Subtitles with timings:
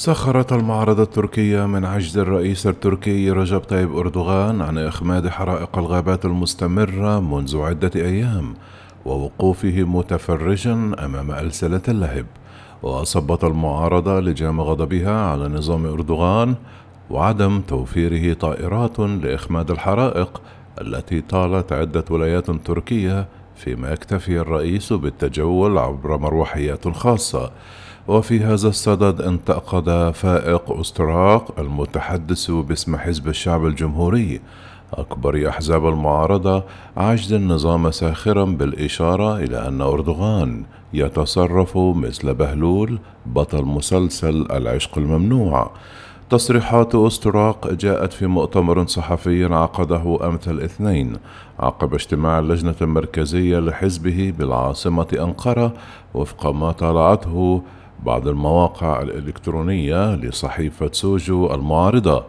[0.00, 7.20] سخرت المعارضة التركية من عجز الرئيس التركي رجب طيب أردوغان عن إخماد حرائق الغابات المستمرة
[7.20, 8.54] منذ عدة أيام
[9.04, 10.72] ووقوفه متفرجا
[11.04, 12.26] أمام ألسنة اللهب.
[12.82, 16.54] وأصبت المعارضة لجام غضبها على نظام أردوغان
[17.10, 20.42] وعدم توفيره طائرات لإخماد الحرائق
[20.80, 27.50] التي طالت عدة ولايات تركية فيما يكتفي الرئيس بالتجول عبر مروحيات خاصة.
[28.10, 34.40] وفي هذا الصدد انتقد فائق أستراق المتحدث باسم حزب الشعب الجمهوري.
[34.94, 36.64] أكبر أحزاب المعارضة
[36.96, 45.70] عجز النظام ساخرا بالإشارة إلى أن أردوغان يتصرف مثل بهلول بطل مسلسل العشق الممنوع.
[46.30, 51.16] تصريحات أستراق جاءت في مؤتمر صحفي عقده أمس الاثنين
[51.58, 55.72] عقب اجتماع اللجنة المركزية لحزبه بالعاصمة أنقرة
[56.14, 57.62] وفق ما طالعته
[58.04, 62.24] بعض المواقع الإلكترونية لصحيفة سوجو المعارضة.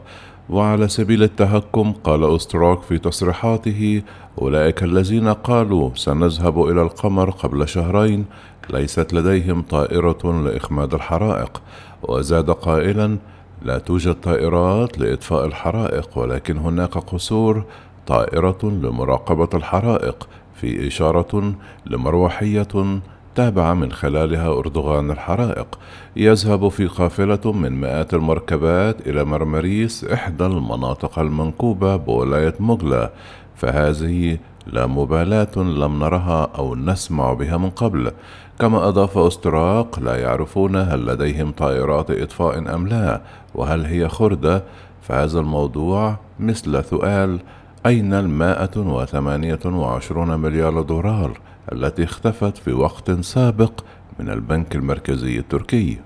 [0.50, 4.02] وعلى سبيل التهكم قال أستروك في تصريحاته
[4.42, 8.26] أولئك الذين قالوا سنذهب إلى القمر قبل شهرين
[8.70, 11.62] ليست لديهم طائرة لإخماد الحرائق.
[12.04, 13.18] وزاد قائلا
[13.62, 17.64] لا توجد طائرات لإطفاء الحرائق ولكن هناك قصور
[18.08, 21.54] طائرة لمراقبة الحرائق في إشارة
[21.86, 23.02] لمروحية
[23.36, 25.80] تابع من خلالها أردوغان الحرائق.
[26.16, 33.12] يذهب في قافلة من مئات المركبات إلى مرمريس إحدى المناطق المنكوبة بولاية مغلا
[33.56, 38.12] فهذه لا مبالاة لم نرها أو نسمع بها من قبل.
[38.60, 43.22] كما أضاف أستراق لا يعرفون هل لديهم طائرات إطفاء أم لا
[43.56, 44.64] وهل هي خردة؟
[45.02, 47.40] فهذا الموضوع مثل سؤال
[47.86, 51.40] أين المائة وثمانية وعشرون مليار دولار
[51.72, 53.72] التي اختفت في وقت سابق
[54.20, 55.98] من البنك المركزي التركي؟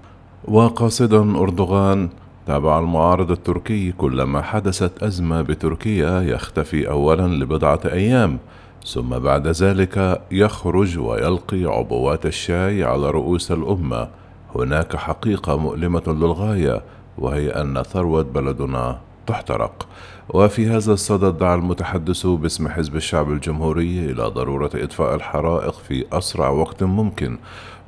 [0.46, 2.10] وقاصدا أردوغان
[2.48, 8.38] تابع المعارض التركي كلما حدثت أزمة بتركيا يختفي أولا لبضعة أيام
[8.86, 14.08] ثم بعد ذلك يخرج ويلقي عبوات الشاي على رؤوس الأمة.
[14.56, 16.82] هناك حقيقة مؤلمة للغاية
[17.18, 19.88] وهي أن ثروة بلدنا تحترق.
[20.30, 26.50] وفي هذا الصدد دعا المتحدث باسم حزب الشعب الجمهوري إلى ضرورة إطفاء الحرائق في أسرع
[26.50, 27.38] وقت ممكن.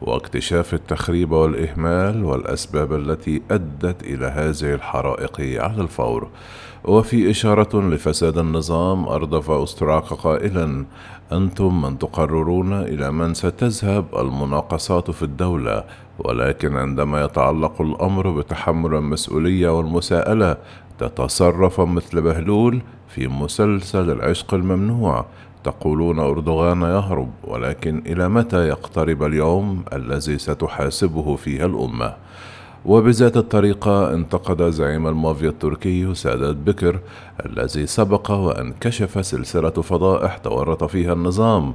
[0.02, 6.28] واكتشاف التخريب والإهمال والأسباب التي أدت إلى هذه الحرائق على الفور.
[6.86, 10.86] وفي إشارة لفساد النظام أردف أستراق قائلا
[11.32, 15.84] أنتم من تقررون إلى من ستذهب المناقصات في الدولة
[16.20, 20.58] ولكن عندما يتعلق الأمر بتحمل المسؤولية والمساءلة
[21.00, 25.26] تتصرف مثل بهلول في مسلسل العشق الممنوع
[25.68, 32.14] تقولون أردوغان يهرب ولكن إلى متى يقترب اليوم الذي ستحاسبه فيها الأمة؟
[32.86, 37.00] وبذات الطريقة انتقد زعيم المافيا التركي سادات بكر
[37.46, 41.74] الذي سبق وأن كشف سلسلة فضائح تورط فيها النظام.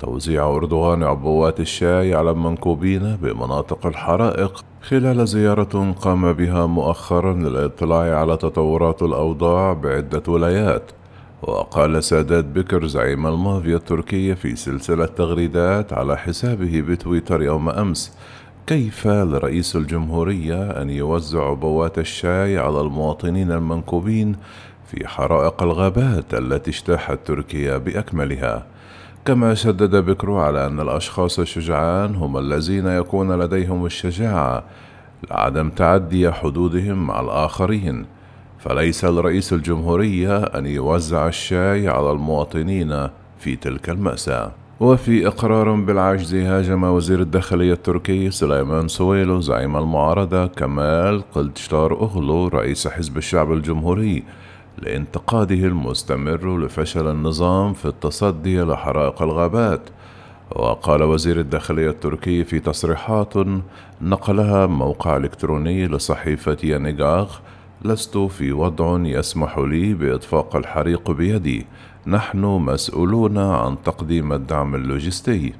[0.00, 8.36] توزيع أردوغان عبوات الشاي على المنكوبين بمناطق الحرائق خلال زيارة قام بها مؤخرا للإطلاع على
[8.36, 10.90] تطورات الأوضاع بعدة ولايات
[11.48, 18.12] وقال سادات بكر زعيم المافيا التركي في سلسلة تغريدات على حسابه بتويتر يوم أمس
[18.66, 24.36] كيف لرئيس الجمهورية أن يوزع عبوات الشاي على المواطنين المنكوبين
[24.86, 28.66] في حرائق الغابات التي اجتاحت تركيا بأكملها؟
[29.24, 34.64] كما شدد بكر على أن الأشخاص الشجعان هم الذين يكون لديهم الشجاعة
[35.30, 38.06] لعدم تعدي حدودهم مع الآخرين.
[38.64, 43.08] فليس لرئيس الجمهورية أن يوزع الشاي على المواطنين
[43.38, 44.52] في تلك المأساة.
[44.80, 52.88] وفي إقرار بالعجز هاجم وزير الداخلية التركي سليمان سويلو زعيم المعارضة كمال قلتشتار أغلو رئيس
[52.88, 54.22] حزب الشعب الجمهوري
[54.78, 59.80] لانتقاده المستمر لفشل النظام في التصدي لحرائق الغابات.
[60.50, 63.34] وقال وزير الداخلية التركي في تصريحات
[64.02, 67.30] نقلها موقع إلكتروني لصحيفة يانيغاغ
[67.84, 71.66] لست في وضع يسمح لي بإطفاء الحريق بيدي.
[72.06, 75.52] نحن مسؤولون عن تقديم الدعم اللوجستي.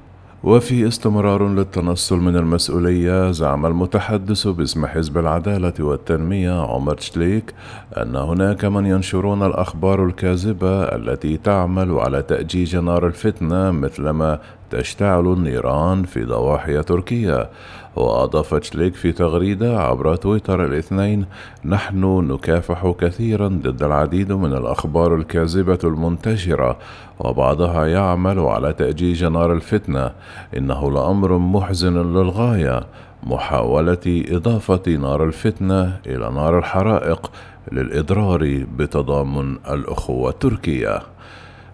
[0.44, 7.54] وفي استمرار للتنصل من المسؤولية زعم المتحدث باسم حزب العدالة والتنمية عمر شليك
[7.96, 14.40] أن هناك من ينشرون الأخبار الكاذبة التي تعمل على تأجيج نار الفتنة مثلما
[14.70, 17.50] تشتعل النيران في ضواحي تركيا.
[17.96, 21.26] وأضاف تشليك في تغريدة عبر تويتر الاثنين
[21.64, 26.78] نحن نكافح كثيرا ضد العديد من الأخبار الكاذبة المنتشرة
[27.20, 30.10] وبعضها يعمل على تأجيج نار الفتنة.
[30.56, 32.86] إنه لأمر محزن للغاية
[33.22, 37.30] محاولة إضافة نار الفتنة إلى نار الحرائق
[37.72, 41.02] للإضرار بتضامن الأخوة التركية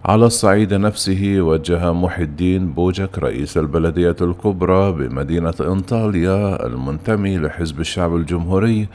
[0.05, 8.15] على الصعيد نفسه وجه محي الدين بوجك رئيس البلدية الكبرى بمدينة إنطاليا المنتمي لحزب الشعب
[8.15, 8.87] الجمهوري.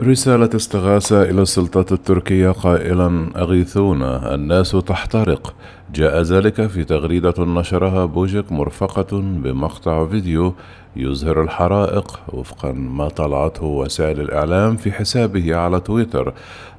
[0.00, 5.54] رسالة استغاثة إلى السلطات التركية قائلا أغيثونا الناس تحترق.
[5.94, 10.54] جاء ذلك في تغريدة نشرها بوجك مرفقة بمقطع فيديو
[10.96, 16.34] يظهر الحرائق وفقا ما طلعته وسائل الإعلام في حسابه على تويتر.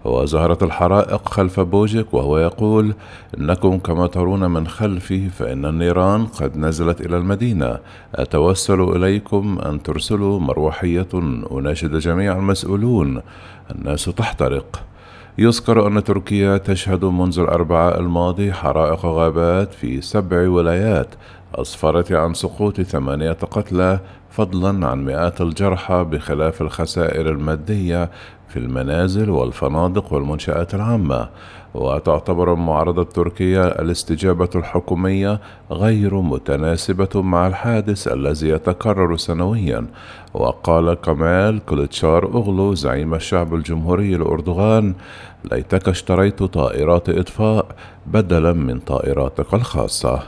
[0.05, 2.93] وظهرت الحرائق خلف بوجك وهو يقول
[3.37, 7.77] إنكم كما ترون من خلفي فإن النيران قد نزلت إلى المدينة.
[8.15, 11.09] أتوسل إليكم أن ترسلوا مروحية
[11.51, 13.21] أناشد جميع المسؤولون.
[13.71, 14.90] الناس تحترق.
[15.41, 21.07] يذكر أن تركيا تشهد منذ الأربعاء الماضي حرائق غابات في سبع ولايات
[21.55, 23.99] أسفرت عن سقوط ثمانية قتلى
[24.31, 28.09] فضلا عن مئات الجرحى بخلاف الخسائر المادية
[28.47, 31.29] في المنازل والفنادق والمنشآت العامة.
[31.73, 35.39] وتعتبر المعارضة التركية الاستجابة الحكومية
[35.71, 39.87] غير متناسبة مع الحادث الذي يتكرر سنويا.
[40.33, 44.93] وقال كمال كلتشار أغلو زعيم الشعب الجمهوري لأردوغان
[45.51, 47.65] ليتك اشتريت طائرات إطفاء
[48.07, 50.19] بدلا من طائراتك الخاصة.